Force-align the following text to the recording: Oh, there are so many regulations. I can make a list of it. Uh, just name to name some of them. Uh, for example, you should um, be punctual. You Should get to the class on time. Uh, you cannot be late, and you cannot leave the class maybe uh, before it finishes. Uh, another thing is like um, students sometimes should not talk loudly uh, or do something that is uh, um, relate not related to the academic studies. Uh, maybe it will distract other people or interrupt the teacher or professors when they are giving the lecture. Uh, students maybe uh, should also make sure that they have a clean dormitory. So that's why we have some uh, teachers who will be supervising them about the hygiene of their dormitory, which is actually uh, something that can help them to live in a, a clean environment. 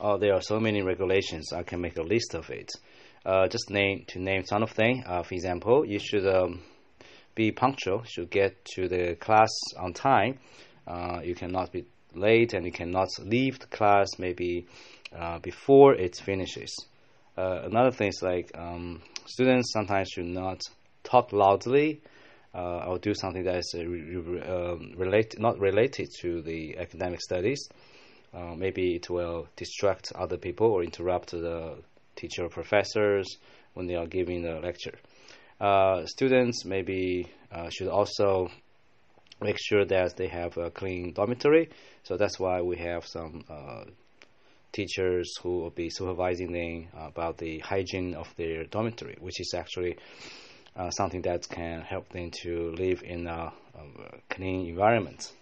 Oh, 0.00 0.16
there 0.16 0.34
are 0.34 0.40
so 0.40 0.60
many 0.60 0.80
regulations. 0.80 1.52
I 1.52 1.64
can 1.64 1.80
make 1.80 1.98
a 1.98 2.02
list 2.02 2.34
of 2.34 2.50
it. 2.50 2.70
Uh, 3.26 3.48
just 3.48 3.68
name 3.68 4.04
to 4.08 4.20
name 4.20 4.44
some 4.44 4.62
of 4.62 4.72
them. 4.74 5.02
Uh, 5.04 5.24
for 5.24 5.34
example, 5.34 5.84
you 5.84 5.98
should 5.98 6.24
um, 6.24 6.60
be 7.34 7.50
punctual. 7.50 8.02
You 8.02 8.06
Should 8.06 8.30
get 8.30 8.64
to 8.76 8.86
the 8.86 9.16
class 9.16 9.50
on 9.76 9.94
time. 9.94 10.38
Uh, 10.86 11.20
you 11.24 11.34
cannot 11.34 11.72
be 11.72 11.84
late, 12.14 12.54
and 12.54 12.64
you 12.64 12.70
cannot 12.70 13.08
leave 13.18 13.58
the 13.58 13.66
class 13.66 14.06
maybe 14.20 14.68
uh, 15.18 15.40
before 15.40 15.94
it 15.94 16.14
finishes. 16.14 16.72
Uh, 17.36 17.62
another 17.64 17.90
thing 17.90 18.08
is 18.08 18.22
like 18.22 18.52
um, 18.56 19.02
students 19.26 19.72
sometimes 19.72 20.10
should 20.10 20.26
not 20.26 20.60
talk 21.02 21.32
loudly 21.32 22.00
uh, 22.54 22.84
or 22.86 22.98
do 22.98 23.14
something 23.14 23.42
that 23.42 23.56
is 23.56 23.74
uh, 23.76 23.80
um, 23.80 24.92
relate 24.96 25.40
not 25.40 25.58
related 25.58 26.08
to 26.20 26.40
the 26.42 26.78
academic 26.78 27.20
studies. 27.20 27.68
Uh, 28.34 28.54
maybe 28.54 28.94
it 28.94 29.08
will 29.08 29.48
distract 29.56 30.12
other 30.14 30.36
people 30.36 30.66
or 30.66 30.82
interrupt 30.82 31.30
the 31.30 31.76
teacher 32.16 32.44
or 32.44 32.48
professors 32.48 33.38
when 33.74 33.86
they 33.86 33.94
are 33.94 34.06
giving 34.06 34.42
the 34.42 34.60
lecture. 34.60 34.94
Uh, 35.60 36.04
students 36.06 36.64
maybe 36.64 37.28
uh, 37.50 37.68
should 37.70 37.88
also 37.88 38.50
make 39.40 39.56
sure 39.58 39.84
that 39.84 40.16
they 40.16 40.28
have 40.28 40.56
a 40.56 40.70
clean 40.70 41.12
dormitory. 41.12 41.68
So 42.02 42.16
that's 42.16 42.38
why 42.38 42.60
we 42.60 42.76
have 42.78 43.06
some 43.06 43.44
uh, 43.48 43.84
teachers 44.72 45.32
who 45.42 45.60
will 45.60 45.70
be 45.70 45.90
supervising 45.90 46.52
them 46.52 46.88
about 46.96 47.38
the 47.38 47.60
hygiene 47.60 48.14
of 48.14 48.32
their 48.36 48.64
dormitory, 48.64 49.16
which 49.20 49.40
is 49.40 49.54
actually 49.56 49.96
uh, 50.76 50.90
something 50.90 51.22
that 51.22 51.48
can 51.48 51.80
help 51.82 52.08
them 52.10 52.30
to 52.42 52.72
live 52.72 53.02
in 53.02 53.26
a, 53.26 53.52
a 53.74 54.18
clean 54.28 54.68
environment. 54.68 55.32